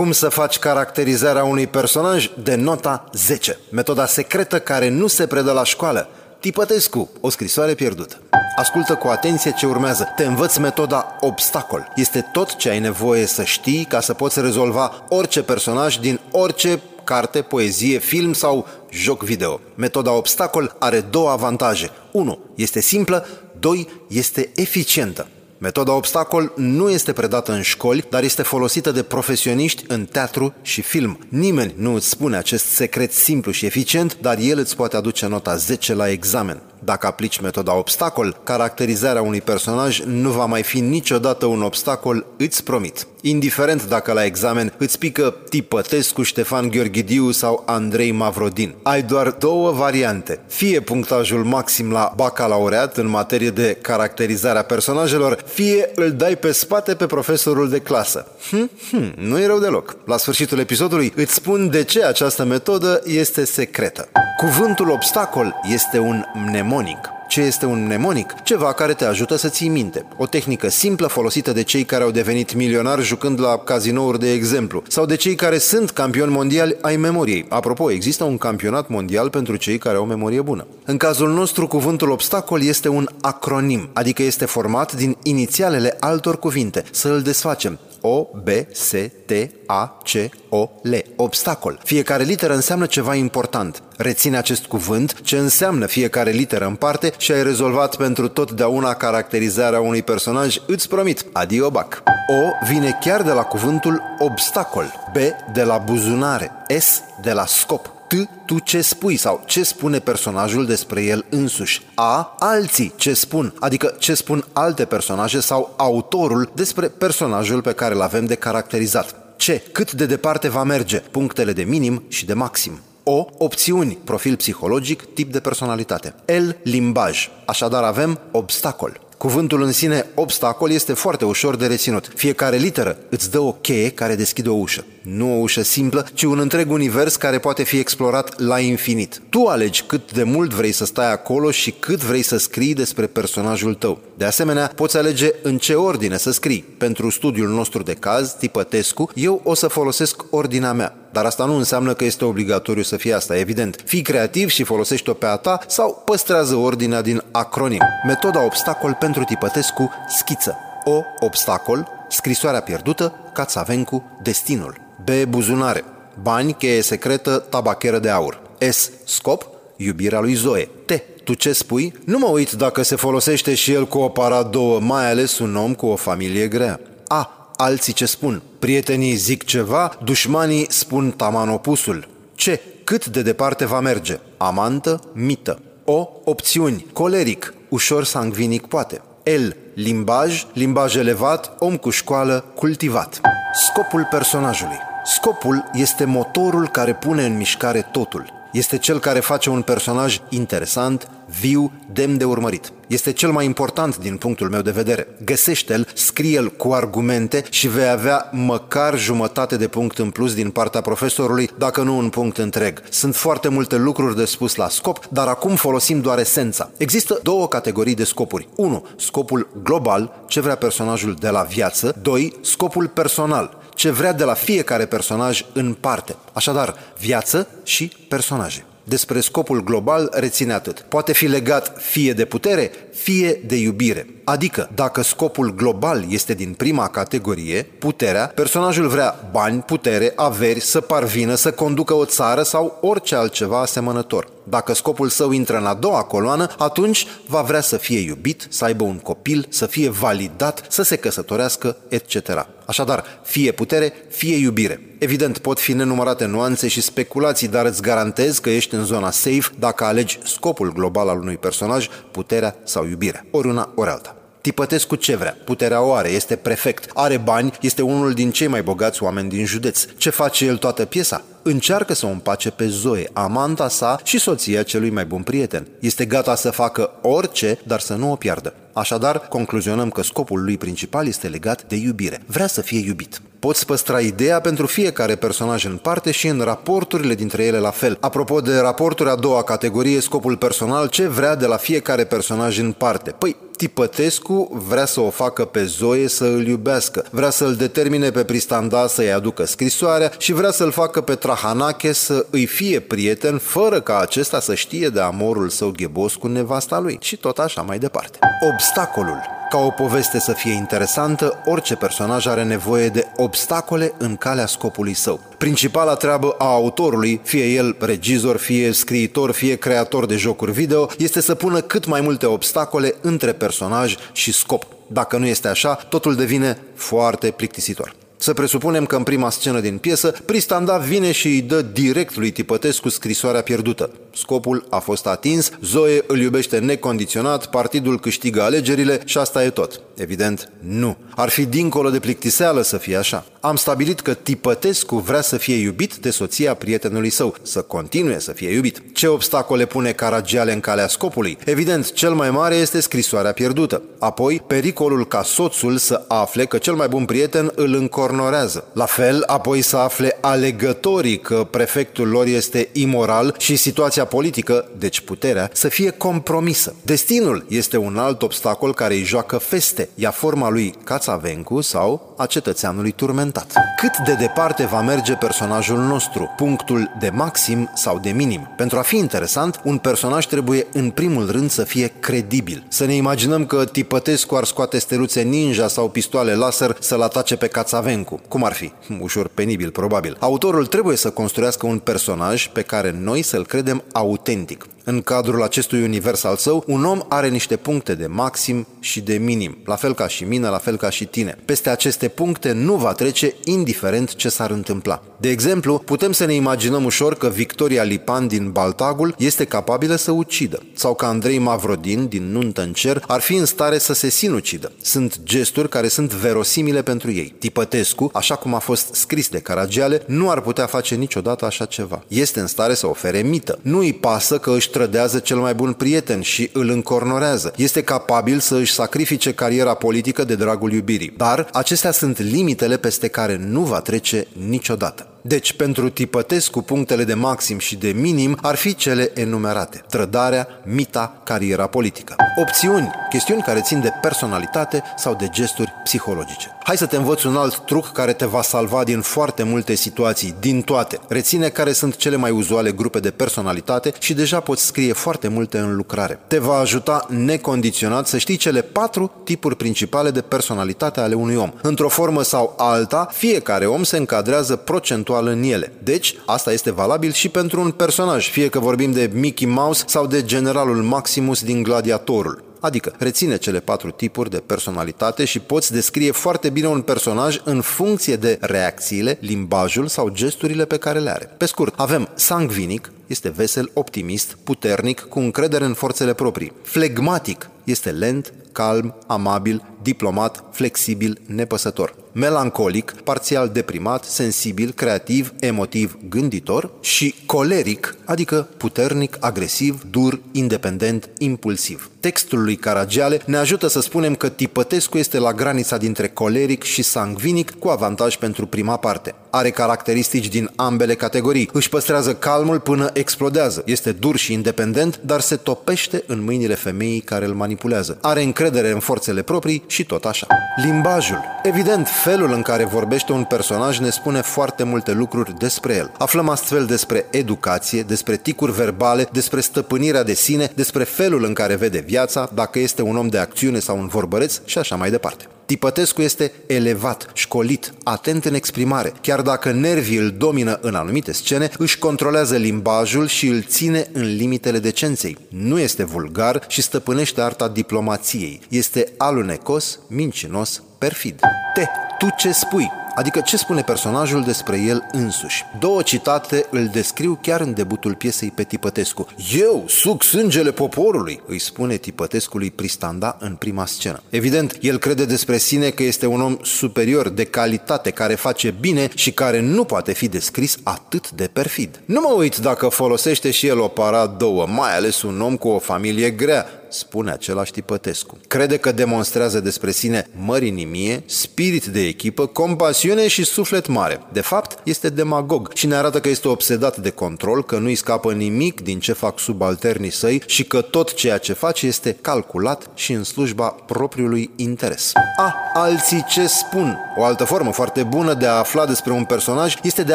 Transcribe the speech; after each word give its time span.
Cum 0.00 0.12
să 0.12 0.28
faci 0.28 0.58
caracterizarea 0.58 1.44
unui 1.44 1.66
personaj 1.66 2.30
de 2.42 2.54
nota 2.54 3.04
10? 3.12 3.58
Metoda 3.70 4.06
secretă 4.06 4.60
care 4.60 4.88
nu 4.88 5.06
se 5.06 5.26
predă 5.26 5.52
la 5.52 5.64
școală. 5.64 6.08
Tipătescu, 6.38 7.10
o 7.20 7.30
scrisoare 7.30 7.74
pierdută. 7.74 8.16
Ascultă 8.56 8.94
cu 8.94 9.06
atenție 9.06 9.50
ce 9.50 9.66
urmează. 9.66 10.08
Te 10.16 10.24
învăț 10.24 10.56
metoda 10.56 11.16
obstacol. 11.20 11.92
Este 11.96 12.20
tot 12.32 12.56
ce 12.56 12.68
ai 12.68 12.78
nevoie 12.78 13.26
să 13.26 13.44
știi 13.44 13.84
ca 13.84 14.00
să 14.00 14.14
poți 14.14 14.40
rezolva 14.40 15.04
orice 15.08 15.42
personaj 15.42 15.96
din 15.96 16.20
orice 16.30 16.80
carte, 17.04 17.42
poezie, 17.42 17.98
film 17.98 18.32
sau 18.32 18.66
joc 18.90 19.22
video. 19.22 19.60
Metoda 19.74 20.12
obstacol 20.12 20.76
are 20.78 21.00
două 21.00 21.30
avantaje. 21.30 21.90
1. 22.10 22.38
Este 22.54 22.80
simplă, 22.80 23.26
2. 23.58 23.88
Este 24.08 24.50
eficientă. 24.54 25.26
Metoda 25.60 25.92
obstacol 25.92 26.52
nu 26.56 26.90
este 26.90 27.12
predată 27.12 27.52
în 27.52 27.62
școli, 27.62 28.04
dar 28.10 28.22
este 28.22 28.42
folosită 28.42 28.90
de 28.90 29.02
profesioniști 29.02 29.84
în 29.88 30.04
teatru 30.04 30.54
și 30.62 30.82
film. 30.82 31.18
Nimeni 31.28 31.74
nu 31.76 31.94
îți 31.94 32.08
spune 32.08 32.36
acest 32.36 32.64
secret 32.66 33.12
simplu 33.12 33.50
și 33.50 33.66
eficient, 33.66 34.16
dar 34.20 34.38
el 34.38 34.58
îți 34.58 34.76
poate 34.76 34.96
aduce 34.96 35.26
nota 35.26 35.56
10 35.56 35.94
la 35.94 36.10
examen. 36.10 36.62
Dacă 36.84 37.06
aplici 37.06 37.40
metoda 37.40 37.74
obstacol, 37.74 38.40
caracterizarea 38.44 39.22
unui 39.22 39.40
personaj 39.40 40.00
nu 40.00 40.30
va 40.30 40.44
mai 40.44 40.62
fi 40.62 40.80
niciodată 40.80 41.46
un 41.46 41.62
obstacol, 41.62 42.26
îți 42.36 42.64
promit. 42.64 43.06
Indiferent 43.20 43.88
dacă 43.88 44.12
la 44.12 44.24
examen 44.24 44.72
îți 44.76 44.98
pică 44.98 45.34
Tipătescu, 45.48 46.22
Ștefan 46.22 46.68
Gheorghidiu 46.68 47.30
sau 47.30 47.62
Andrei 47.66 48.10
Mavrodin. 48.10 48.74
Ai 48.82 49.02
doar 49.02 49.30
două 49.30 49.70
variante. 49.70 50.40
Fie 50.46 50.80
punctajul 50.80 51.44
maxim 51.44 51.92
la 51.92 52.12
bacalaureat 52.16 52.96
în 52.96 53.08
materie 53.08 53.50
de 53.50 53.78
caracterizare 53.80 54.58
a 54.58 54.62
personajelor, 54.62 55.44
fie 55.46 55.90
îl 55.94 56.12
dai 56.12 56.36
pe 56.36 56.52
spate 56.52 56.94
pe 56.94 57.06
profesorul 57.06 57.68
de 57.68 57.78
clasă. 57.78 58.26
Hm, 58.50 58.70
hm, 58.90 59.12
nu 59.16 59.38
e 59.38 59.46
rău 59.46 59.58
deloc. 59.58 59.96
La 60.04 60.16
sfârșitul 60.16 60.58
episodului 60.58 61.12
îți 61.16 61.34
spun 61.34 61.70
de 61.70 61.84
ce 61.84 62.04
această 62.04 62.44
metodă 62.44 63.02
este 63.04 63.44
secretă. 63.44 64.08
Cuvântul 64.36 64.90
obstacol 64.90 65.60
este 65.72 65.98
un 65.98 66.24
mnemonic. 66.70 67.10
Ce 67.28 67.40
este 67.40 67.66
un 67.66 67.84
mnemonic? 67.84 68.34
Ceva 68.42 68.72
care 68.72 68.94
te 68.94 69.04
ajută 69.04 69.36
să 69.36 69.48
ții 69.48 69.68
minte. 69.68 70.04
O 70.16 70.26
tehnică 70.26 70.68
simplă 70.68 71.06
folosită 71.06 71.52
de 71.52 71.62
cei 71.62 71.84
care 71.84 72.02
au 72.04 72.10
devenit 72.10 72.54
milionari 72.54 73.02
jucând 73.02 73.40
la 73.40 73.58
cazinouri 73.58 74.18
de 74.18 74.32
exemplu, 74.32 74.82
sau 74.88 75.06
de 75.06 75.16
cei 75.16 75.34
care 75.34 75.58
sunt 75.58 75.90
campioni 75.90 76.32
mondiali 76.32 76.76
ai 76.80 76.96
memoriei. 76.96 77.46
Apropo, 77.48 77.90
există 77.90 78.24
un 78.24 78.38
campionat 78.38 78.88
mondial 78.88 79.30
pentru 79.30 79.56
cei 79.56 79.78
care 79.78 79.96
au 79.96 80.04
memorie 80.04 80.40
bună. 80.40 80.66
În 80.84 80.96
cazul 80.96 81.32
nostru, 81.32 81.66
cuvântul 81.66 82.10
obstacol 82.10 82.62
este 82.62 82.88
un 82.88 83.08
acronim, 83.20 83.90
adică 83.92 84.22
este 84.22 84.44
format 84.44 84.92
din 84.92 85.16
inițialele 85.22 85.96
altor 86.00 86.38
cuvinte. 86.38 86.84
Să 86.90 87.08
îl 87.08 87.22
desfacem. 87.22 87.78
O, 88.00 88.26
B, 88.42 88.48
S, 88.72 88.94
T, 89.26 89.32
A, 89.66 89.98
C, 90.04 90.28
O, 90.48 90.70
L. 90.82 90.94
Obstacol. 91.16 91.80
Fiecare 91.84 92.22
literă 92.22 92.54
înseamnă 92.54 92.86
ceva 92.86 93.14
important. 93.14 93.82
Reține 93.96 94.36
acest 94.36 94.64
cuvânt, 94.64 95.20
ce 95.20 95.36
înseamnă 95.36 95.86
fiecare 95.86 96.30
literă 96.30 96.66
în 96.66 96.74
parte 96.74 97.12
și 97.18 97.32
ai 97.32 97.42
rezolvat 97.42 97.96
pentru 97.96 98.28
totdeauna 98.28 98.94
caracterizarea 98.94 99.80
unui 99.80 100.02
personaj, 100.02 100.56
îți 100.66 100.88
promit. 100.88 101.24
Adio 101.32 101.70
bac. 101.70 102.02
O 102.28 102.66
vine 102.66 102.98
chiar 103.00 103.22
de 103.22 103.30
la 103.30 103.42
cuvântul 103.42 104.02
obstacol. 104.18 104.92
B 105.12 105.16
de 105.52 105.62
la 105.62 105.78
buzunare. 105.78 106.50
S 106.78 107.02
de 107.22 107.32
la 107.32 107.46
scop. 107.46 107.99
T, 108.10 108.28
tu 108.46 108.58
ce 108.58 108.80
spui 108.80 109.16
sau 109.16 109.42
ce 109.46 109.62
spune 109.62 109.98
personajul 109.98 110.66
despre 110.66 111.02
el 111.02 111.24
însuși. 111.28 111.82
A, 111.94 112.36
alții 112.38 112.92
ce 112.96 113.14
spun, 113.14 113.54
adică 113.60 113.96
ce 113.98 114.14
spun 114.14 114.44
alte 114.52 114.84
personaje 114.84 115.40
sau 115.40 115.74
autorul 115.76 116.50
despre 116.54 116.88
personajul 116.88 117.60
pe 117.60 117.72
care 117.72 117.94
îl 117.94 118.00
avem 118.00 118.26
de 118.26 118.34
caracterizat. 118.34 119.14
Ce, 119.36 119.62
cât 119.72 119.92
de 119.92 120.06
departe 120.06 120.48
va 120.48 120.62
merge, 120.62 120.98
punctele 120.98 121.52
de 121.52 121.62
minim 121.62 122.02
și 122.08 122.26
de 122.26 122.34
maxim. 122.34 122.80
O, 123.02 123.26
opțiuni, 123.38 123.98
profil 124.04 124.36
psihologic, 124.36 125.02
tip 125.14 125.32
de 125.32 125.40
personalitate. 125.40 126.14
L, 126.26 126.48
limbaj. 126.62 127.30
Așadar 127.46 127.82
avem 127.82 128.20
obstacol. 128.30 129.00
Cuvântul 129.20 129.62
în 129.62 129.72
sine, 129.72 130.06
obstacol, 130.14 130.70
este 130.70 130.92
foarte 130.92 131.24
ușor 131.24 131.56
de 131.56 131.66
reținut. 131.66 132.12
Fiecare 132.14 132.56
literă 132.56 132.98
îți 133.08 133.30
dă 133.30 133.38
o 133.38 133.52
cheie 133.52 133.90
care 133.90 134.14
deschide 134.14 134.48
o 134.48 134.54
ușă. 134.54 134.84
Nu 135.02 135.32
o 135.32 135.36
ușă 135.36 135.62
simplă, 135.62 136.06
ci 136.14 136.22
un 136.22 136.38
întreg 136.38 136.70
univers 136.70 137.16
care 137.16 137.38
poate 137.38 137.62
fi 137.62 137.78
explorat 137.78 138.40
la 138.40 138.58
infinit. 138.58 139.20
Tu 139.28 139.46
alegi 139.46 139.82
cât 139.82 140.12
de 140.12 140.22
mult 140.22 140.52
vrei 140.52 140.72
să 140.72 140.84
stai 140.84 141.12
acolo 141.12 141.50
și 141.50 141.70
cât 141.70 141.98
vrei 141.98 142.22
să 142.22 142.36
scrii 142.36 142.74
despre 142.74 143.06
personajul 143.06 143.74
tău. 143.74 143.98
De 144.16 144.24
asemenea, 144.24 144.72
poți 144.74 144.96
alege 144.96 145.32
în 145.42 145.58
ce 145.58 145.74
ordine 145.74 146.16
să 146.16 146.30
scrii. 146.30 146.64
Pentru 146.78 147.10
studiul 147.10 147.48
nostru 147.48 147.82
de 147.82 147.94
caz, 147.94 148.32
tipătescu, 148.32 149.10
eu 149.14 149.40
o 149.44 149.54
să 149.54 149.68
folosesc 149.68 150.24
ordinea 150.30 150.72
mea. 150.72 150.94
Dar 151.12 151.24
asta 151.24 151.44
nu 151.44 151.56
înseamnă 151.56 151.94
că 151.94 152.04
este 152.04 152.24
obligatoriu 152.24 152.82
să 152.82 152.96
fie 152.96 153.12
asta, 153.12 153.38
evident. 153.38 153.82
Fii 153.84 154.02
creativ 154.02 154.48
și 154.48 154.64
folosește-o 154.64 155.12
pe 155.12 155.26
a 155.26 155.36
ta 155.36 155.60
sau 155.66 156.02
păstrează 156.04 156.54
ordinea 156.54 157.02
din 157.02 157.22
acronim. 157.30 157.82
Metoda 158.06 158.44
obstacol 158.44 158.96
pentru 159.00 159.24
tipătescu, 159.24 159.90
schiță. 160.18 160.56
O, 160.84 161.00
obstacol, 161.18 161.88
scrisoarea 162.08 162.60
pierdută, 162.60 163.14
Cațavencu, 163.32 164.18
destinul. 164.22 164.89
B, 165.04 165.24
buzunare. 165.28 165.84
Bani, 166.22 166.52
cheie 166.52 166.82
secretă, 166.82 167.46
tabacheră 167.48 167.98
de 167.98 168.08
aur. 168.08 168.40
S, 168.70 168.90
scop, 169.04 169.46
iubirea 169.76 170.20
lui 170.20 170.34
Zoe. 170.34 170.68
T, 170.84 170.92
tu 171.24 171.34
ce 171.34 171.52
spui? 171.52 171.92
Nu 172.04 172.18
mă 172.18 172.26
uit 172.26 172.50
dacă 172.50 172.82
se 172.82 172.96
folosește 172.96 173.54
și 173.54 173.72
el 173.72 173.86
cu 173.86 173.98
o 173.98 174.12
două, 174.50 174.80
mai 174.80 175.10
ales 175.10 175.38
un 175.38 175.56
om 175.56 175.74
cu 175.74 175.86
o 175.86 175.96
familie 175.96 176.48
grea. 176.48 176.80
A, 177.06 177.50
alții 177.56 177.92
ce 177.92 178.06
spun. 178.06 178.42
Prietenii 178.58 179.14
zic 179.14 179.44
ceva, 179.44 179.98
dușmanii 180.04 180.66
spun 180.68 181.10
taman 181.10 181.48
opusul. 181.48 182.08
Ce? 182.34 182.60
Cât 182.84 183.06
de 183.06 183.22
departe 183.22 183.66
va 183.66 183.80
merge? 183.80 184.20
Amantă, 184.36 185.00
mită. 185.12 185.60
O, 185.84 186.08
opțiuni, 186.24 186.86
coleric, 186.92 187.54
ușor 187.68 188.04
sangvinic 188.04 188.66
poate. 188.66 189.00
El, 189.22 189.56
limbaj, 189.74 190.46
limbaj 190.52 190.96
elevat, 190.96 191.56
om 191.58 191.76
cu 191.76 191.90
școală, 191.90 192.44
cultivat. 192.54 193.20
Scopul 193.68 194.06
personajului. 194.10 194.88
Scopul 195.04 195.70
este 195.72 196.04
motorul 196.04 196.68
care 196.68 196.94
pune 196.94 197.24
în 197.24 197.36
mișcare 197.36 197.88
totul. 197.92 198.38
Este 198.52 198.78
cel 198.78 198.98
care 198.98 199.20
face 199.20 199.50
un 199.50 199.62
personaj 199.62 200.18
interesant, 200.28 201.10
viu, 201.40 201.72
demn 201.92 202.16
de 202.16 202.24
urmărit. 202.24 202.72
Este 202.86 203.12
cel 203.12 203.30
mai 203.30 203.44
important 203.44 203.96
din 203.96 204.16
punctul 204.16 204.48
meu 204.48 204.60
de 204.60 204.70
vedere. 204.70 205.06
Găsește-l, 205.24 205.88
scrie-l 205.94 206.48
cu 206.48 206.72
argumente 206.72 207.44
și 207.50 207.68
vei 207.68 207.88
avea 207.88 208.28
măcar 208.32 208.98
jumătate 208.98 209.56
de 209.56 209.68
punct 209.68 209.98
în 209.98 210.10
plus 210.10 210.34
din 210.34 210.50
partea 210.50 210.80
profesorului, 210.80 211.50
dacă 211.58 211.82
nu 211.82 211.96
un 211.96 212.08
punct 212.08 212.38
întreg. 212.38 212.82
Sunt 212.88 213.16
foarte 213.16 213.48
multe 213.48 213.76
lucruri 213.76 214.16
de 214.16 214.24
spus 214.24 214.54
la 214.54 214.68
scop, 214.68 215.06
dar 215.08 215.26
acum 215.26 215.54
folosim 215.54 216.00
doar 216.00 216.18
esența. 216.18 216.70
Există 216.76 217.20
două 217.22 217.48
categorii 217.48 217.94
de 217.94 218.04
scopuri. 218.04 218.48
1. 218.56 218.86
Scopul 218.96 219.48
global, 219.62 220.24
ce 220.26 220.40
vrea 220.40 220.56
personajul 220.56 221.14
de 221.14 221.28
la 221.28 221.42
viață. 221.42 221.94
2. 222.02 222.34
Scopul 222.40 222.88
personal, 222.88 223.58
ce 223.80 223.90
vrea 223.90 224.12
de 224.12 224.24
la 224.24 224.34
fiecare 224.34 224.86
personaj 224.86 225.44
în 225.52 225.74
parte. 225.74 226.16
Așadar, 226.32 226.74
viață 226.98 227.48
și 227.64 227.92
personaje. 228.08 228.64
Despre 228.84 229.20
scopul 229.20 229.64
global 229.64 230.10
reține 230.12 230.52
atât. 230.52 230.80
Poate 230.80 231.12
fi 231.12 231.26
legat 231.26 231.72
fie 231.82 232.12
de 232.12 232.24
putere, 232.24 232.70
fie 232.94 233.40
de 233.46 233.56
iubire. 233.56 234.06
Adică, 234.30 234.70
dacă 234.74 235.02
scopul 235.02 235.54
global 235.54 236.04
este 236.08 236.34
din 236.34 236.52
prima 236.52 236.88
categorie, 236.88 237.62
puterea, 237.62 238.32
personajul 238.34 238.88
vrea 238.88 239.28
bani, 239.32 239.60
putere, 239.60 240.12
averi, 240.16 240.60
să 240.60 240.80
parvină, 240.80 241.34
să 241.34 241.52
conducă 241.52 241.94
o 241.94 242.04
țară 242.04 242.42
sau 242.42 242.78
orice 242.80 243.14
altceva 243.14 243.60
asemănător. 243.60 244.28
Dacă 244.44 244.74
scopul 244.74 245.08
său 245.08 245.30
intră 245.30 245.56
în 245.56 245.66
a 245.66 245.74
doua 245.74 246.02
coloană, 246.02 246.50
atunci 246.58 247.06
va 247.26 247.40
vrea 247.42 247.60
să 247.60 247.76
fie 247.76 247.98
iubit, 247.98 248.46
să 248.50 248.64
aibă 248.64 248.84
un 248.84 248.98
copil, 248.98 249.46
să 249.48 249.66
fie 249.66 249.88
validat, 249.88 250.66
să 250.68 250.82
se 250.82 250.96
căsătorească, 250.96 251.76
etc. 251.88 252.46
Așadar, 252.66 253.04
fie 253.22 253.52
putere, 253.52 253.92
fie 254.08 254.36
iubire. 254.36 254.96
Evident, 254.98 255.38
pot 255.38 255.60
fi 255.60 255.72
nenumărate 255.72 256.24
nuanțe 256.24 256.68
și 256.68 256.80
speculații, 256.80 257.48
dar 257.48 257.66
îți 257.66 257.82
garantez 257.82 258.38
că 258.38 258.50
ești 258.50 258.74
în 258.74 258.84
zona 258.84 259.10
safe 259.10 259.50
dacă 259.58 259.84
alegi 259.84 260.18
scopul 260.24 260.72
global 260.72 261.08
al 261.08 261.18
unui 261.18 261.36
personaj, 261.36 261.88
puterea 262.10 262.56
sau 262.64 262.86
iubirea. 262.86 263.24
Ori 263.30 263.48
una, 263.48 263.72
ori 263.74 263.90
alta. 263.90 264.14
Tipătescu 264.40 264.94
ce 264.94 265.16
vrea? 265.16 265.36
Puterea 265.44 265.82
o 265.82 265.92
are, 265.92 266.08
este 266.08 266.36
prefect, 266.36 266.90
are 266.94 267.16
bani, 267.16 267.52
este 267.60 267.82
unul 267.82 268.12
din 268.12 268.30
cei 268.30 268.46
mai 268.46 268.62
bogați 268.62 269.02
oameni 269.02 269.28
din 269.28 269.44
județ. 269.44 269.86
Ce 269.96 270.10
face 270.10 270.44
el 270.44 270.56
toată 270.56 270.84
piesa? 270.84 271.22
Încearcă 271.42 271.94
să 271.94 272.06
o 272.06 272.08
împace 272.08 272.50
pe 272.50 272.66
Zoe, 272.66 273.10
amanta 273.12 273.68
sa 273.68 274.00
și 274.04 274.18
soția 274.18 274.62
celui 274.62 274.90
mai 274.90 275.04
bun 275.04 275.22
prieten. 275.22 275.66
Este 275.80 276.04
gata 276.04 276.34
să 276.34 276.50
facă 276.50 276.90
orice, 277.02 277.58
dar 277.62 277.80
să 277.80 277.94
nu 277.94 278.12
o 278.12 278.16
piardă. 278.16 278.54
Așadar, 278.72 279.18
concluzionăm 279.18 279.90
că 279.90 280.02
scopul 280.02 280.44
lui 280.44 280.58
principal 280.58 281.06
este 281.06 281.28
legat 281.28 281.64
de 281.64 281.76
iubire. 281.76 282.22
Vrea 282.26 282.46
să 282.46 282.60
fie 282.60 282.78
iubit. 282.86 283.20
Poți 283.40 283.66
păstra 283.66 284.00
ideea 284.00 284.40
pentru 284.40 284.66
fiecare 284.66 285.14
personaj 285.14 285.64
în 285.64 285.76
parte 285.76 286.10
și 286.10 286.26
în 286.26 286.40
raporturile 286.40 287.14
dintre 287.14 287.44
ele 287.44 287.58
la 287.58 287.70
fel. 287.70 287.96
Apropo 288.00 288.40
de 288.40 288.58
raporturi 288.58 289.10
a 289.10 289.14
doua 289.14 289.42
categorie, 289.42 290.00
scopul 290.00 290.36
personal, 290.36 290.88
ce 290.88 291.06
vrea 291.06 291.34
de 291.34 291.46
la 291.46 291.56
fiecare 291.56 292.04
personaj 292.04 292.58
în 292.58 292.72
parte? 292.72 293.10
Păi, 293.10 293.36
Tipătescu 293.56 294.62
vrea 294.68 294.84
să 294.84 295.00
o 295.00 295.10
facă 295.10 295.44
pe 295.44 295.64
Zoe 295.64 296.08
să 296.08 296.24
îl 296.24 296.46
iubească, 296.46 297.04
vrea 297.10 297.30
să 297.30 297.44
îl 297.44 297.54
determine 297.54 298.10
pe 298.10 298.24
Pristanda 298.24 298.86
să-i 298.86 299.12
aducă 299.12 299.44
scrisoarea 299.44 300.12
și 300.18 300.32
vrea 300.32 300.50
să-l 300.50 300.70
facă 300.70 301.00
pe 301.00 301.14
Trahanache 301.14 301.92
să 301.92 302.26
îi 302.30 302.46
fie 302.46 302.80
prieten 302.80 303.38
fără 303.38 303.80
ca 303.80 303.98
acesta 303.98 304.40
să 304.40 304.54
știe 304.54 304.88
de 304.88 305.00
amorul 305.00 305.48
său 305.48 305.70
ghebos 305.76 306.14
cu 306.14 306.26
nevasta 306.26 306.78
lui 306.78 306.98
și 307.00 307.16
tot 307.16 307.38
așa 307.38 307.62
mai 307.62 307.78
departe. 307.78 308.18
Obstacolul 308.52 309.39
ca 309.50 309.58
o 309.58 309.70
poveste 309.70 310.20
să 310.20 310.32
fie 310.32 310.52
interesantă, 310.52 311.42
orice 311.44 311.74
personaj 311.74 312.26
are 312.26 312.44
nevoie 312.44 312.88
de 312.88 313.06
obstacole 313.16 313.92
în 313.98 314.16
calea 314.16 314.46
scopului 314.46 314.94
său. 314.94 315.20
Principala 315.38 315.94
treabă 315.94 316.34
a 316.38 316.44
autorului, 316.44 317.20
fie 317.24 317.44
el 317.44 317.76
regizor, 317.78 318.36
fie 318.36 318.72
scriitor, 318.72 319.30
fie 319.30 319.56
creator 319.56 320.06
de 320.06 320.16
jocuri 320.16 320.52
video, 320.52 320.88
este 320.98 321.20
să 321.20 321.34
pună 321.34 321.60
cât 321.60 321.86
mai 321.86 322.00
multe 322.00 322.26
obstacole 322.26 322.94
între 323.00 323.32
personaj 323.32 323.96
și 324.12 324.32
scop. 324.32 324.66
Dacă 324.86 325.16
nu 325.16 325.26
este 325.26 325.48
așa, 325.48 325.74
totul 325.74 326.14
devine 326.14 326.58
foarte 326.74 327.30
plictisitor. 327.30 327.94
Să 328.16 328.32
presupunem 328.32 328.86
că 328.86 328.96
în 328.96 329.02
prima 329.02 329.30
scenă 329.30 329.60
din 329.60 329.78
piesă, 329.78 330.14
Pristanda 330.24 330.76
vine 330.76 331.12
și 331.12 331.26
îi 331.26 331.40
dă 331.40 331.62
direct 331.62 332.16
lui 332.16 332.30
Tipătescu 332.30 332.88
scrisoarea 332.88 333.42
pierdută. 333.42 333.90
Scopul 334.14 334.66
a 334.70 334.78
fost 334.78 335.06
atins, 335.06 335.50
Zoe 335.62 336.04
îl 336.06 336.18
iubește 336.18 336.58
necondiționat, 336.58 337.46
partidul 337.46 338.00
câștigă 338.00 338.42
alegerile 338.42 339.00
și 339.04 339.18
asta 339.18 339.44
e 339.44 339.50
tot. 339.50 339.80
Evident, 339.94 340.52
nu. 340.60 340.96
Ar 341.16 341.28
fi 341.28 341.46
dincolo 341.46 341.90
de 341.90 341.98
plictiseală 341.98 342.62
să 342.62 342.76
fie 342.76 342.96
așa. 342.96 343.24
Am 343.40 343.56
stabilit 343.56 344.00
că 344.00 344.14
Tipătescu 344.14 344.96
vrea 344.96 345.20
să 345.20 345.36
fie 345.36 345.54
iubit 345.54 345.94
de 345.94 346.10
soția 346.10 346.54
prietenului 346.54 347.10
său, 347.10 347.34
să 347.42 347.60
continue 347.60 348.18
să 348.18 348.32
fie 348.32 348.52
iubit. 348.52 348.82
Ce 348.92 349.06
obstacole 349.06 349.66
pune 349.66 349.92
Caragiale 349.92 350.52
în 350.52 350.60
calea 350.60 350.88
scopului? 350.88 351.38
Evident, 351.44 351.92
cel 351.92 352.12
mai 352.12 352.30
mare 352.30 352.54
este 352.54 352.80
scrisoarea 352.80 353.32
pierdută. 353.32 353.82
Apoi, 353.98 354.42
pericolul 354.46 355.06
ca 355.06 355.22
soțul 355.22 355.76
să 355.76 356.04
afle 356.08 356.44
că 356.44 356.58
cel 356.58 356.74
mai 356.74 356.88
bun 356.88 357.04
prieten 357.04 357.52
îl 357.54 357.74
încornorează. 357.74 358.64
La 358.72 358.84
fel, 358.84 359.22
apoi 359.26 359.62
să 359.62 359.76
afle 359.76 360.18
alegătorii 360.20 361.18
că 361.18 361.46
prefectul 361.50 362.08
lor 362.08 362.26
este 362.26 362.68
imoral 362.72 363.34
și 363.38 363.56
situația 363.56 363.99
politică, 364.04 364.68
deci 364.78 365.00
puterea, 365.00 365.50
să 365.52 365.68
fie 365.68 365.90
compromisă. 365.90 366.74
Destinul 366.82 367.44
este 367.48 367.76
un 367.76 367.96
alt 367.96 368.22
obstacol 368.22 368.74
care 368.74 368.94
îi 368.94 369.02
joacă 369.02 369.38
feste, 369.38 369.88
ia 369.94 370.10
forma 370.10 370.50
lui 370.50 370.74
Cațavencu 370.84 371.60
sau 371.60 372.14
a 372.16 372.26
cetățeanului 372.26 372.90
turmentat. 372.90 373.52
Cât 373.76 373.96
de 374.06 374.14
departe 374.14 374.66
va 374.66 374.80
merge 374.80 375.14
personajul 375.14 375.78
nostru, 375.78 376.34
punctul 376.36 376.90
de 376.98 377.10
maxim 377.12 377.70
sau 377.74 377.98
de 377.98 378.10
minim? 378.10 378.52
Pentru 378.56 378.78
a 378.78 378.82
fi 378.82 378.96
interesant, 378.96 379.60
un 379.64 379.78
personaj 379.78 380.26
trebuie 380.26 380.66
în 380.72 380.90
primul 380.90 381.30
rând 381.30 381.50
să 381.50 381.64
fie 381.64 381.92
credibil. 382.00 382.64
Să 382.68 382.84
ne 382.84 382.94
imaginăm 382.94 383.46
că 383.46 383.64
Tipătescu 383.64 384.34
ar 384.34 384.44
scoate 384.44 384.78
steluțe 384.78 385.20
ninja 385.20 385.68
sau 385.68 385.88
pistoale 385.88 386.34
laser 386.34 386.76
să-l 386.80 387.02
atace 387.02 387.36
pe 387.36 387.46
Cațavencu. 387.46 388.20
Cum 388.28 388.44
ar 388.44 388.52
fi? 388.52 388.72
Ușor 389.00 389.28
penibil, 389.28 389.70
probabil. 389.70 390.16
Autorul 390.20 390.66
trebuie 390.66 390.96
să 390.96 391.10
construiască 391.10 391.66
un 391.66 391.78
personaj 391.78 392.48
pe 392.48 392.62
care 392.62 392.94
noi 393.00 393.22
să-l 393.22 393.46
credem 393.46 393.82
autentic. 393.94 394.64
În 394.84 395.00
cadrul 395.00 395.42
acestui 395.42 395.82
univers 395.82 396.24
al 396.24 396.36
său, 396.36 396.64
un 396.66 396.84
om 396.84 397.00
are 397.08 397.28
niște 397.28 397.56
puncte 397.56 397.94
de 397.94 398.06
maxim 398.06 398.66
și 398.80 399.00
de 399.00 399.14
minim, 399.14 399.58
la 399.64 399.74
fel 399.74 399.94
ca 399.94 400.08
și 400.08 400.24
mine, 400.24 400.48
la 400.48 400.58
fel 400.58 400.76
ca 400.76 400.90
și 400.90 401.04
tine. 401.04 401.38
Peste 401.44 401.70
aceste 401.70 402.08
puncte 402.08 402.52
nu 402.52 402.74
va 402.74 402.92
trece 402.92 403.34
indiferent 403.44 404.14
ce 404.14 404.28
s-ar 404.28 404.50
întâmpla. 404.50 405.02
De 405.20 405.30
exemplu, 405.30 405.78
putem 405.78 406.12
să 406.12 406.24
ne 406.24 406.34
imaginăm 406.34 406.84
ușor 406.84 407.14
că 407.14 407.28
Victoria 407.28 407.82
Lipan 407.82 408.26
din 408.26 408.50
Baltagul 408.50 409.14
este 409.18 409.44
capabilă 409.44 409.94
să 409.96 410.10
ucidă, 410.10 410.62
sau 410.74 410.94
că 410.94 411.04
Andrei 411.04 411.38
Mavrodin 411.38 412.06
din 412.06 412.32
Nuntă 412.32 412.62
în 412.62 412.72
Cer 412.72 413.04
ar 413.06 413.20
fi 413.20 413.34
în 413.34 413.44
stare 413.44 413.78
să 413.78 413.92
se 413.92 414.08
sinucidă. 414.08 414.72
Sunt 414.82 415.20
gesturi 415.22 415.68
care 415.68 415.88
sunt 415.88 416.12
verosimile 416.12 416.82
pentru 416.82 417.10
ei. 417.10 417.34
Tipătescu, 417.38 418.10
așa 418.12 418.34
cum 418.34 418.54
a 418.54 418.58
fost 418.58 418.94
scris 418.94 419.28
de 419.28 419.38
Caragiale, 419.38 420.02
nu 420.06 420.30
ar 420.30 420.40
putea 420.40 420.66
face 420.66 420.94
niciodată 420.94 421.44
așa 421.44 421.64
ceva. 421.64 422.02
Este 422.08 422.40
în 422.40 422.46
stare 422.46 422.74
să 422.74 422.86
ofere 422.86 423.22
mită. 423.22 423.58
Nu 423.62 423.78
îi 423.78 423.92
pasă 423.92 424.38
că 424.38 424.50
își 424.50 424.69
trădează 424.70 425.18
cel 425.18 425.36
mai 425.36 425.54
bun 425.54 425.72
prieten 425.72 426.20
și 426.20 426.50
îl 426.52 426.68
încornorează. 426.68 427.52
Este 427.56 427.82
capabil 427.82 428.38
să 428.38 428.56
își 428.56 428.72
sacrifice 428.72 429.34
cariera 429.34 429.74
politică 429.74 430.24
de 430.24 430.34
dragul 430.34 430.72
iubirii. 430.72 431.14
Dar 431.16 431.48
acestea 431.52 431.90
sunt 431.90 432.18
limitele 432.18 432.76
peste 432.76 433.08
care 433.08 433.36
nu 433.36 433.60
va 433.60 433.80
trece 433.80 434.26
niciodată. 434.48 435.09
Deci, 435.22 435.52
pentru 435.52 435.88
Tipătescu, 435.88 436.62
punctele 436.62 437.04
de 437.04 437.14
maxim 437.14 437.58
și 437.58 437.76
de 437.76 437.88
minim 437.88 438.38
ar 438.42 438.54
fi 438.54 438.74
cele 438.74 439.10
enumerate. 439.14 439.84
Trădarea, 439.88 440.48
mita, 440.64 441.20
cariera 441.24 441.66
politică. 441.66 442.14
Opțiuni, 442.36 442.90
chestiuni 443.08 443.42
care 443.42 443.60
țin 443.60 443.80
de 443.80 443.92
personalitate 444.00 444.82
sau 444.96 445.14
de 445.14 445.28
gesturi 445.32 445.72
psihologice. 445.84 446.58
Hai 446.62 446.76
să 446.76 446.86
te 446.86 446.96
învăț 446.96 447.22
un 447.22 447.36
alt 447.36 447.58
truc 447.58 447.92
care 447.92 448.12
te 448.12 448.24
va 448.24 448.42
salva 448.42 448.84
din 448.84 449.00
foarte 449.00 449.42
multe 449.42 449.74
situații, 449.74 450.34
din 450.40 450.62
toate. 450.62 450.98
Reține 451.08 451.48
care 451.48 451.72
sunt 451.72 451.96
cele 451.96 452.16
mai 452.16 452.30
uzuale 452.30 452.72
grupe 452.72 453.00
de 453.00 453.10
personalitate 453.10 453.92
și 453.98 454.14
deja 454.14 454.40
poți 454.40 454.64
scrie 454.64 454.92
foarte 454.92 455.28
multe 455.28 455.58
în 455.58 455.76
lucrare. 455.76 456.18
Te 456.26 456.38
va 456.38 456.54
ajuta 456.54 457.06
necondiționat 457.08 458.06
să 458.06 458.18
știi 458.18 458.36
cele 458.36 458.62
patru 458.62 459.12
tipuri 459.24 459.56
principale 459.56 460.10
de 460.10 460.20
personalitate 460.20 461.00
ale 461.00 461.14
unui 461.14 461.36
om. 461.36 461.52
Într-o 461.62 461.88
formă 461.88 462.22
sau 462.22 462.54
alta, 462.56 463.08
fiecare 463.12 463.66
om 463.66 463.82
se 463.82 463.96
încadrează 463.96 464.56
procentual 464.56 465.08
în 465.18 465.42
ele. 465.42 465.72
Deci, 465.82 466.14
asta 466.26 466.52
este 466.52 466.72
valabil 466.72 467.12
și 467.12 467.28
pentru 467.28 467.60
un 467.60 467.70
personaj, 467.70 468.30
fie 468.30 468.48
că 468.48 468.58
vorbim 468.58 468.92
de 468.92 469.10
Mickey 469.14 469.46
Mouse 469.46 469.84
sau 469.86 470.06
de 470.06 470.24
generalul 470.24 470.82
Maximus 470.82 471.42
din 471.42 471.62
Gladiatorul. 471.62 472.48
Adică 472.60 472.92
reține 472.98 473.36
cele 473.36 473.60
patru 473.60 473.90
tipuri 473.90 474.30
de 474.30 474.42
personalitate 474.46 475.24
și 475.24 475.38
poți 475.38 475.72
descrie 475.72 476.10
foarte 476.10 476.50
bine 476.50 476.66
un 476.66 476.80
personaj 476.80 477.40
în 477.44 477.60
funcție 477.60 478.16
de 478.16 478.38
reacțiile, 478.40 479.18
limbajul 479.20 479.86
sau 479.86 480.08
gesturile 480.08 480.64
pe 480.64 480.76
care 480.76 480.98
le 480.98 481.10
are. 481.10 481.34
Pe 481.36 481.46
scurt, 481.46 481.74
avem 481.76 482.08
sangvinic, 482.14 482.92
este 483.06 483.28
vesel, 483.28 483.70
optimist, 483.74 484.36
puternic, 484.44 485.00
cu 485.00 485.18
încredere 485.18 485.64
în 485.64 485.74
forțele 485.74 486.12
proprii. 486.12 486.52
Flegmatic, 486.62 487.50
este 487.64 487.90
lent, 487.90 488.32
calm, 488.52 488.94
amabil, 489.06 489.62
diplomat, 489.82 490.44
flexibil, 490.52 491.20
nepăsător. 491.26 491.94
Melancolic, 492.12 492.94
parțial 493.04 493.48
deprimat, 493.48 494.04
sensibil, 494.04 494.72
creativ, 494.72 495.32
emotiv, 495.40 495.98
gânditor 496.08 496.70
și 496.80 497.14
coleric, 497.26 497.96
adică 498.04 498.48
puternic, 498.56 499.16
agresiv, 499.20 499.82
dur, 499.90 500.20
independent, 500.32 501.08
impulsiv. 501.18 501.90
Textul 502.00 502.42
lui 502.42 502.56
Caragiale 502.56 503.20
ne 503.26 503.36
ajută 503.36 503.66
să 503.66 503.80
spunem 503.80 504.14
că 504.14 504.28
Tipătescu 504.28 504.98
este 504.98 505.18
la 505.18 505.32
granița 505.32 505.76
dintre 505.76 506.08
coleric 506.08 506.62
și 506.62 506.82
sangvinic 506.82 507.50
cu 507.58 507.68
avantaj 507.68 508.16
pentru 508.16 508.46
prima 508.46 508.76
parte. 508.76 509.14
Are 509.30 509.50
caracteristici 509.50 510.28
din 510.28 510.50
ambele 510.56 510.94
categorii. 510.94 511.50
Își 511.52 511.68
păstrează 511.68 512.14
calmul 512.14 512.60
până 512.60 512.90
explodează. 512.92 513.62
Este 513.66 513.92
dur 513.92 514.16
și 514.16 514.32
independent, 514.32 515.00
dar 515.04 515.20
se 515.20 515.36
topește 515.36 516.04
în 516.06 516.24
mâinile 516.24 516.54
femeii 516.54 517.00
care 517.00 517.24
îl 517.24 517.34
manipulează. 517.34 517.98
Are 518.00 518.22
încredere 518.22 518.70
în 518.70 518.80
forțele 518.80 519.22
proprii 519.22 519.62
și 519.70 519.84
tot 519.84 520.04
așa. 520.04 520.26
Limbajul. 520.56 521.24
Evident, 521.42 521.88
felul 521.88 522.32
în 522.32 522.42
care 522.42 522.64
vorbește 522.64 523.12
un 523.12 523.24
personaj 523.24 523.78
ne 523.78 523.90
spune 523.90 524.20
foarte 524.20 524.62
multe 524.62 524.92
lucruri 524.92 525.38
despre 525.38 525.74
el. 525.74 525.92
Aflăm 525.98 526.28
astfel 526.28 526.66
despre 526.66 527.06
educație, 527.10 527.82
despre 527.82 528.16
ticuri 528.16 528.52
verbale, 528.52 529.08
despre 529.12 529.40
stăpânirea 529.40 530.02
de 530.02 530.14
sine, 530.14 530.50
despre 530.54 530.84
felul 530.84 531.24
în 531.24 531.32
care 531.32 531.54
vede 531.54 531.78
viața, 531.78 532.30
dacă 532.34 532.58
este 532.58 532.82
un 532.82 532.96
om 532.96 533.08
de 533.08 533.18
acțiune 533.18 533.58
sau 533.58 533.78
un 533.78 533.86
vorbăreț 533.86 534.40
și 534.44 534.58
așa 534.58 534.76
mai 534.76 534.90
departe. 534.90 535.24
Tipătescu 535.50 536.02
este 536.02 536.32
elevat, 536.46 537.10
școlit, 537.14 537.72
atent 537.84 538.24
în 538.24 538.34
exprimare. 538.34 538.92
Chiar 539.00 539.20
dacă 539.20 539.52
nervii 539.52 539.96
îl 539.96 540.10
domină 540.10 540.58
în 540.62 540.74
anumite 540.74 541.12
scene, 541.12 541.50
își 541.58 541.78
controlează 541.78 542.36
limbajul 542.36 543.06
și 543.06 543.26
îl 543.26 543.42
ține 543.42 543.88
în 543.92 544.16
limitele 544.16 544.58
decenței. 544.58 545.16
Nu 545.28 545.58
este 545.58 545.84
vulgar 545.84 546.44
și 546.48 546.62
stăpânește 546.62 547.20
arta 547.20 547.48
diplomației. 547.48 548.40
Este 548.48 548.92
alunecos, 548.96 549.78
mincinos, 549.88 550.62
perfid. 550.78 551.20
Te, 551.54 551.64
tu 551.98 552.06
ce 552.18 552.32
spui? 552.32 552.79
Adică 553.00 553.20
ce 553.20 553.36
spune 553.36 553.62
personajul 553.62 554.22
despre 554.22 554.60
el 554.60 554.86
însuși. 554.92 555.44
Două 555.58 555.82
citate 555.82 556.46
îl 556.50 556.68
descriu 556.72 557.18
chiar 557.22 557.40
în 557.40 557.54
debutul 557.54 557.94
piesei 557.94 558.30
pe 558.30 558.44
Tipătescu. 558.44 559.06
Eu 559.36 559.64
suc 559.66 560.02
sângele 560.02 560.50
poporului, 560.50 561.20
îi 561.26 561.38
spune 561.38 561.76
Tipătescului 561.76 562.50
Pristanda 562.50 563.16
în 563.20 563.34
prima 563.34 563.66
scenă. 563.66 564.02
Evident, 564.10 564.56
el 564.60 564.78
crede 564.78 565.04
despre 565.04 565.38
sine 565.38 565.70
că 565.70 565.82
este 565.82 566.06
un 566.06 566.20
om 566.20 566.36
superior, 566.42 567.08
de 567.08 567.24
calitate, 567.24 567.90
care 567.90 568.14
face 568.14 568.54
bine 568.60 568.88
și 568.94 569.12
care 569.12 569.40
nu 569.40 569.64
poate 569.64 569.92
fi 569.92 570.08
descris 570.08 570.56
atât 570.62 571.10
de 571.10 571.30
perfid. 571.32 571.80
Nu 571.84 572.00
mă 572.00 572.14
uit 572.16 572.36
dacă 572.36 572.68
folosește 572.68 573.30
și 573.30 573.46
el 573.46 573.60
o 573.60 573.68
para 573.68 574.06
două, 574.06 574.46
mai 574.46 574.76
ales 574.76 575.02
un 575.02 575.20
om 575.20 575.36
cu 575.36 575.48
o 575.48 575.58
familie 575.58 576.10
grea, 576.10 576.46
spune 576.70 577.10
același 577.10 577.52
Tipătescu. 577.52 578.18
Crede 578.28 578.56
că 578.56 578.72
demonstrează 578.72 579.40
despre 579.40 579.70
sine 579.70 580.06
mărinimie, 580.24 581.02
spirit 581.06 581.64
de 581.64 581.80
echipă, 581.80 582.26
compasiune 582.26 583.08
și 583.08 583.24
suflet 583.24 583.66
mare. 583.66 584.00
De 584.12 584.20
fapt, 584.20 584.58
este 584.64 584.88
demagog 584.88 585.50
și 585.54 585.66
ne 585.66 585.74
arată 585.74 586.00
că 586.00 586.08
este 586.08 586.28
obsedat 586.28 586.76
de 586.76 586.90
control, 586.90 587.44
că 587.44 587.58
nu-i 587.58 587.74
scapă 587.74 588.12
nimic 588.12 588.60
din 588.60 588.80
ce 588.80 588.92
fac 588.92 589.18
subalternii 589.18 589.90
săi 589.90 590.22
și 590.26 590.44
că 590.44 590.60
tot 590.60 590.94
ceea 590.94 591.18
ce 591.18 591.32
face 591.32 591.66
este 591.66 591.96
calculat 592.00 592.70
și 592.74 592.92
în 592.92 593.04
slujba 593.04 593.46
propriului 593.46 594.30
interes. 594.36 594.92
A, 595.16 595.34
alții 595.54 596.04
ce 596.08 596.26
spun? 596.26 596.78
O 596.96 597.04
altă 597.04 597.24
formă 597.24 597.52
foarte 597.52 597.82
bună 597.82 598.14
de 598.14 598.26
a 598.26 598.32
afla 598.32 598.66
despre 598.66 598.92
un 598.92 599.04
personaj 599.04 599.54
este 599.62 599.82
de 599.82 599.94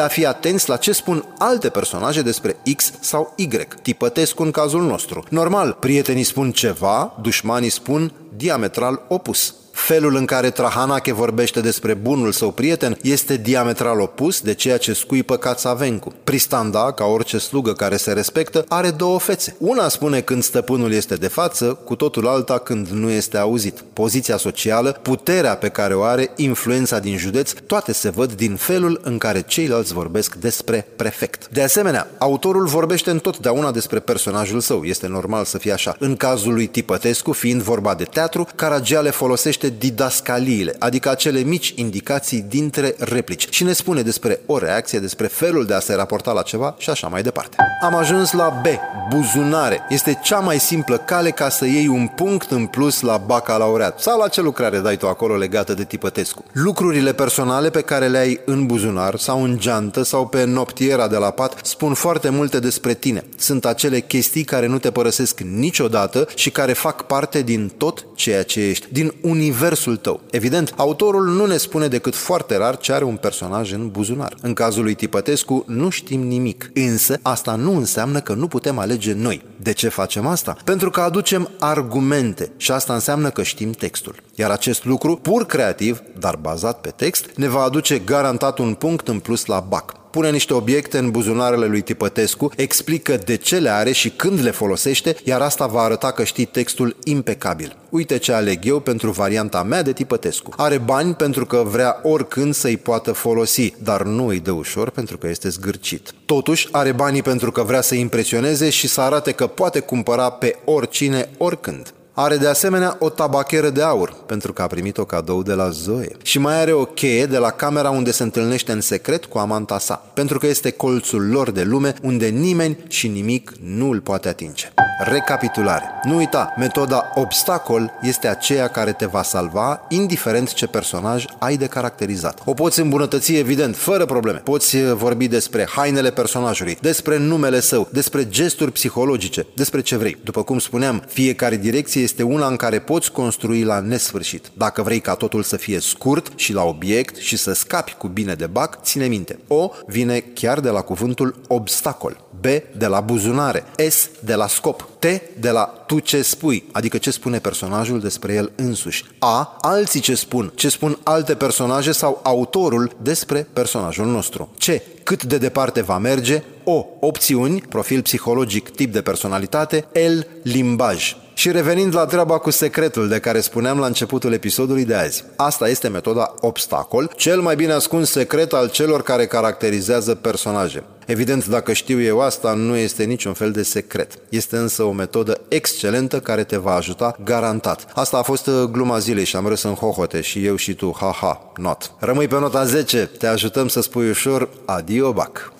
a 0.00 0.08
fi 0.08 0.26
atenți 0.26 0.68
la 0.68 0.76
ce 0.76 0.92
spun 0.92 1.24
alte 1.38 1.68
personaje 1.68 2.22
despre 2.22 2.56
X 2.76 2.92
sau 3.00 3.32
Y. 3.36 3.48
Tipătescu 3.82 4.42
în 4.42 4.50
cazul 4.50 4.82
nostru. 4.82 5.24
Normal, 5.28 5.76
prietenii 5.80 6.22
spun 6.22 6.50
ceva, 6.66 7.16
dușmanii 7.20 7.68
spun 7.68 8.12
diametral 8.36 9.02
opus. 9.08 9.54
Felul 9.76 10.16
în 10.16 10.24
care 10.24 10.50
Trahanache 10.50 11.12
vorbește 11.12 11.60
despre 11.60 11.94
bunul 11.94 12.32
său 12.32 12.50
prieten 12.50 12.98
este 13.02 13.36
diametral 13.36 14.00
opus 14.00 14.40
de 14.40 14.54
ceea 14.54 14.76
ce 14.78 14.92
scuipă 14.92 15.36
Cațavencu. 15.36 16.12
Pristanda, 16.24 16.92
ca 16.92 17.04
orice 17.04 17.38
slugă 17.38 17.72
care 17.72 17.96
se 17.96 18.12
respectă, 18.12 18.64
are 18.68 18.90
două 18.90 19.18
fețe. 19.18 19.56
Una 19.58 19.88
spune 19.88 20.20
când 20.20 20.42
stăpânul 20.42 20.92
este 20.92 21.14
de 21.14 21.28
față, 21.28 21.66
cu 21.84 21.96
totul 21.96 22.26
alta 22.26 22.58
când 22.58 22.88
nu 22.88 23.10
este 23.10 23.36
auzit. 23.36 23.84
Poziția 23.92 24.36
socială, 24.36 24.98
puterea 25.02 25.56
pe 25.56 25.68
care 25.68 25.94
o 25.94 26.02
are, 26.02 26.30
influența 26.36 26.98
din 26.98 27.16
județ, 27.16 27.52
toate 27.66 27.92
se 27.92 28.10
văd 28.10 28.32
din 28.32 28.54
felul 28.54 29.00
în 29.04 29.18
care 29.18 29.40
ceilalți 29.40 29.92
vorbesc 29.92 30.34
despre 30.34 30.86
prefect. 30.96 31.48
De 31.48 31.62
asemenea, 31.62 32.08
autorul 32.18 32.66
vorbește 32.66 33.10
întotdeauna 33.10 33.70
despre 33.70 33.98
personajul 33.98 34.60
său. 34.60 34.84
Este 34.84 35.06
normal 35.06 35.44
să 35.44 35.58
fie 35.58 35.72
așa. 35.72 35.96
În 35.98 36.16
cazul 36.16 36.52
lui 36.52 36.66
Tipătescu, 36.66 37.32
fiind 37.32 37.62
vorba 37.62 37.94
de 37.94 38.04
teatru, 38.04 38.46
Caragiale 38.54 39.10
folosește 39.10 39.64
numește 39.66 39.86
didascaliile, 39.86 40.76
adică 40.78 41.10
acele 41.10 41.40
mici 41.40 41.72
indicații 41.76 42.44
dintre 42.48 42.94
replici 42.98 43.46
și 43.50 43.64
ne 43.64 43.72
spune 43.72 44.02
despre 44.02 44.40
o 44.46 44.58
reacție, 44.58 44.98
despre 44.98 45.26
felul 45.26 45.66
de 45.66 45.74
a 45.74 45.80
se 45.80 45.94
raporta 45.94 46.32
la 46.32 46.42
ceva 46.42 46.74
și 46.78 46.90
așa 46.90 47.08
mai 47.08 47.22
departe. 47.22 47.56
Am 47.82 47.94
ajuns 47.94 48.32
la 48.32 48.60
B, 48.62 48.66
buzunare. 49.14 49.80
Este 49.88 50.18
cea 50.22 50.38
mai 50.38 50.58
simplă 50.58 50.96
cale 50.96 51.30
ca 51.30 51.48
să 51.48 51.64
iei 51.64 51.86
un 51.86 52.06
punct 52.06 52.50
în 52.50 52.66
plus 52.66 53.00
la 53.00 53.16
bacalaureat 53.16 54.00
sau 54.00 54.18
la 54.18 54.28
ce 54.28 54.40
lucrare 54.40 54.78
dai 54.78 54.96
tu 54.96 55.08
acolo 55.08 55.36
legată 55.36 55.74
de 55.74 55.84
tipătescu. 55.84 56.44
Lucrurile 56.52 57.12
personale 57.12 57.70
pe 57.70 57.80
care 57.80 58.08
le 58.08 58.18
ai 58.18 58.40
în 58.44 58.66
buzunar 58.66 59.16
sau 59.16 59.42
în 59.42 59.58
geantă 59.58 60.02
sau 60.02 60.26
pe 60.26 60.44
noptiera 60.44 61.08
de 61.08 61.16
la 61.16 61.30
pat 61.30 61.60
spun 61.62 61.94
foarte 61.94 62.28
multe 62.28 62.58
despre 62.58 62.94
tine. 62.94 63.24
Sunt 63.36 63.64
acele 63.64 64.00
chestii 64.00 64.44
care 64.44 64.66
nu 64.66 64.78
te 64.78 64.90
părăsesc 64.90 65.40
niciodată 65.40 66.28
și 66.34 66.50
care 66.50 66.72
fac 66.72 67.02
parte 67.06 67.42
din 67.42 67.72
tot 67.76 68.06
ceea 68.14 68.42
ce 68.42 68.60
ești, 68.60 68.86
din 68.90 69.12
univers 69.20 69.55
universul 69.56 69.96
tău. 69.96 70.20
Evident, 70.30 70.72
autorul 70.76 71.24
nu 71.24 71.46
ne 71.46 71.56
spune 71.56 71.88
decât 71.88 72.14
foarte 72.14 72.56
rar 72.56 72.76
ce 72.76 72.92
are 72.92 73.04
un 73.04 73.16
personaj 73.16 73.72
în 73.72 73.88
buzunar. 73.88 74.34
În 74.40 74.52
cazul 74.52 74.82
lui 74.82 74.94
Tipătescu 74.94 75.64
nu 75.66 75.88
știm 75.88 76.20
nimic, 76.20 76.70
însă 76.74 77.18
asta 77.22 77.54
nu 77.54 77.76
înseamnă 77.76 78.20
că 78.20 78.32
nu 78.32 78.46
putem 78.46 78.78
alege 78.78 79.12
noi. 79.12 79.44
De 79.56 79.72
ce 79.72 79.88
facem 79.88 80.26
asta? 80.26 80.56
Pentru 80.64 80.90
că 80.90 81.00
aducem 81.00 81.50
argumente 81.58 82.52
și 82.56 82.72
asta 82.72 82.94
înseamnă 82.94 83.30
că 83.30 83.42
știm 83.42 83.70
textul. 83.70 84.14
Iar 84.34 84.50
acest 84.50 84.84
lucru, 84.84 85.16
pur 85.16 85.46
creativ, 85.46 86.02
dar 86.18 86.36
bazat 86.36 86.80
pe 86.80 86.92
text, 86.96 87.26
ne 87.34 87.48
va 87.48 87.62
aduce 87.62 87.98
garantat 87.98 88.58
un 88.58 88.74
punct 88.74 89.08
în 89.08 89.18
plus 89.18 89.46
la 89.46 89.60
BAC 89.60 90.05
pune 90.16 90.30
niște 90.30 90.54
obiecte 90.54 90.98
în 90.98 91.10
buzunarele 91.10 91.66
lui 91.66 91.80
Tipătescu, 91.80 92.50
explică 92.56 93.16
de 93.24 93.36
ce 93.36 93.58
le 93.58 93.70
are 93.70 93.92
și 93.92 94.10
când 94.10 94.42
le 94.42 94.50
folosește, 94.50 95.16
iar 95.24 95.40
asta 95.40 95.66
va 95.66 95.80
arăta 95.80 96.10
că 96.10 96.24
știi 96.24 96.44
textul 96.44 96.96
impecabil. 97.04 97.76
Uite 97.90 98.18
ce 98.18 98.32
aleg 98.32 98.64
eu 98.64 98.80
pentru 98.80 99.10
varianta 99.10 99.62
mea 99.62 99.82
de 99.82 99.92
Tipătescu. 99.92 100.50
Are 100.56 100.78
bani 100.78 101.14
pentru 101.14 101.46
că 101.46 101.62
vrea 101.66 102.00
oricând 102.02 102.54
să-i 102.54 102.76
poată 102.76 103.12
folosi, 103.12 103.74
dar 103.82 104.02
nu 104.02 104.26
îi 104.26 104.40
dă 104.40 104.50
ușor 104.50 104.90
pentru 104.90 105.18
că 105.18 105.28
este 105.28 105.48
zgârcit. 105.48 106.14
Totuși, 106.26 106.68
are 106.70 106.92
banii 106.92 107.22
pentru 107.22 107.52
că 107.52 107.62
vrea 107.62 107.80
să 107.80 107.94
impresioneze 107.94 108.70
și 108.70 108.88
să 108.88 109.00
arate 109.00 109.32
că 109.32 109.46
poate 109.46 109.80
cumpăra 109.80 110.30
pe 110.30 110.56
oricine, 110.64 111.28
oricând. 111.36 111.94
Are 112.18 112.36
de 112.36 112.46
asemenea 112.46 112.96
o 112.98 113.08
tabacheră 113.08 113.70
de 113.70 113.82
aur, 113.82 114.16
pentru 114.26 114.52
că 114.52 114.62
a 114.62 114.66
primit-o 114.66 115.04
cadou 115.04 115.42
de 115.42 115.52
la 115.52 115.68
Zoe. 115.68 116.16
Și 116.22 116.38
mai 116.38 116.60
are 116.60 116.72
o 116.72 116.84
cheie 116.84 117.26
de 117.26 117.38
la 117.38 117.50
camera 117.50 117.90
unde 117.90 118.10
se 118.10 118.22
întâlnește 118.22 118.72
în 118.72 118.80
secret 118.80 119.24
cu 119.24 119.38
amanta 119.38 119.78
sa, 119.78 120.04
pentru 120.14 120.38
că 120.38 120.46
este 120.46 120.70
colțul 120.70 121.28
lor 121.30 121.50
de 121.50 121.62
lume 121.62 121.94
unde 122.02 122.26
nimeni 122.26 122.78
și 122.88 123.08
nimic 123.08 123.52
nu 123.62 123.90
îl 123.90 124.00
poate 124.00 124.28
atinge. 124.28 124.72
Recapitulare. 124.98 125.84
Nu 126.02 126.16
uita, 126.16 126.54
metoda 126.58 127.10
obstacol 127.14 127.92
este 128.02 128.28
aceea 128.28 128.68
care 128.68 128.92
te 128.92 129.06
va 129.06 129.22
salva, 129.22 129.86
indiferent 129.88 130.52
ce 130.52 130.66
personaj 130.66 131.24
ai 131.38 131.56
de 131.56 131.66
caracterizat. 131.66 132.42
O 132.44 132.54
poți 132.54 132.80
îmbunătăți, 132.80 133.34
evident, 133.34 133.76
fără 133.76 134.04
probleme. 134.04 134.38
Poți 134.38 134.76
eh, 134.76 134.92
vorbi 134.92 135.28
despre 135.28 135.66
hainele 135.70 136.10
personajului, 136.10 136.78
despre 136.80 137.18
numele 137.18 137.60
său, 137.60 137.88
despre 137.92 138.28
gesturi 138.28 138.72
psihologice, 138.72 139.46
despre 139.54 139.80
ce 139.80 139.96
vrei. 139.96 140.16
După 140.24 140.42
cum 140.42 140.58
spuneam, 140.58 141.02
fiecare 141.06 141.56
direcție 141.56 142.05
este 142.06 142.22
una 142.22 142.46
în 142.46 142.56
care 142.56 142.78
poți 142.78 143.12
construi 143.12 143.62
la 143.62 143.80
nesfârșit. 143.80 144.50
Dacă 144.52 144.82
vrei 144.82 145.00
ca 145.00 145.14
totul 145.14 145.42
să 145.42 145.56
fie 145.56 145.78
scurt 145.78 146.32
și 146.34 146.52
la 146.52 146.62
obiect 146.62 147.16
și 147.16 147.36
să 147.36 147.52
scapi 147.52 147.94
cu 147.98 148.08
bine 148.08 148.34
de 148.34 148.46
bac, 148.46 148.82
ține 148.82 149.06
minte. 149.06 149.38
O 149.46 149.70
vine 149.86 150.20
chiar 150.34 150.60
de 150.60 150.68
la 150.68 150.80
cuvântul 150.80 151.40
obstacol. 151.48 152.24
B 152.40 152.44
de 152.76 152.86
la 152.86 153.00
buzunare. 153.00 153.64
S 153.88 154.08
de 154.20 154.34
la 154.34 154.46
scop. 154.46 154.88
T 154.98 155.04
de 155.40 155.50
la 155.50 155.62
tu 155.86 155.98
ce 155.98 156.22
spui, 156.22 156.64
adică 156.72 156.98
ce 156.98 157.10
spune 157.10 157.38
personajul 157.38 158.00
despre 158.00 158.32
el 158.34 158.52
însuși. 158.56 159.04
A, 159.18 159.56
alții 159.60 160.00
ce 160.00 160.14
spun, 160.14 160.52
ce 160.54 160.68
spun 160.68 160.98
alte 161.02 161.34
personaje 161.34 161.92
sau 161.92 162.20
autorul 162.22 162.96
despre 163.02 163.46
personajul 163.52 164.06
nostru. 164.06 164.48
C, 164.58 164.64
cât 165.02 165.24
de 165.24 165.38
departe 165.38 165.82
va 165.82 165.98
merge. 165.98 166.42
O, 166.64 166.86
opțiuni, 167.00 167.60
profil 167.60 168.02
psihologic, 168.02 168.68
tip 168.68 168.92
de 168.92 169.02
personalitate. 169.02 169.86
L, 169.92 170.20
limbaj. 170.42 171.16
Și 171.38 171.50
revenind 171.50 171.94
la 171.94 172.06
treaba 172.06 172.38
cu 172.38 172.50
secretul 172.50 173.08
de 173.08 173.18
care 173.18 173.40
spuneam 173.40 173.78
la 173.78 173.86
începutul 173.86 174.32
episodului 174.32 174.84
de 174.84 174.94
azi. 174.94 175.24
Asta 175.36 175.68
este 175.68 175.88
metoda 175.88 176.34
obstacol, 176.40 177.12
cel 177.16 177.40
mai 177.40 177.56
bine 177.56 177.72
ascuns 177.72 178.10
secret 178.10 178.52
al 178.52 178.70
celor 178.70 179.02
care 179.02 179.26
caracterizează 179.26 180.14
personaje. 180.14 180.84
Evident, 181.06 181.46
dacă 181.46 181.72
știu 181.72 182.00
eu 182.00 182.20
asta, 182.20 182.54
nu 182.54 182.76
este 182.76 183.04
niciun 183.04 183.32
fel 183.32 183.50
de 183.50 183.62
secret. 183.62 184.18
Este 184.28 184.56
însă 184.56 184.82
o 184.82 184.92
metodă 184.92 185.40
excelentă 185.48 186.20
care 186.20 186.44
te 186.44 186.56
va 186.56 186.74
ajuta 186.74 187.16
garantat. 187.24 187.86
Asta 187.94 188.18
a 188.18 188.22
fost 188.22 188.46
uh, 188.46 188.62
gluma 188.70 188.98
zilei 188.98 189.24
și 189.24 189.36
am 189.36 189.46
râs 189.46 189.62
în 189.62 189.74
hohote 189.74 190.20
și 190.20 190.44
eu 190.44 190.56
și 190.56 190.74
tu, 190.74 190.96
ha-ha, 191.00 191.52
not. 191.56 191.92
Rămâi 191.98 192.28
pe 192.28 192.38
nota 192.38 192.64
10, 192.64 193.10
te 193.18 193.26
ajutăm 193.26 193.68
să 193.68 193.80
spui 193.80 194.08
ușor 194.08 194.48
adio 194.64 195.12
bac. 195.12 195.55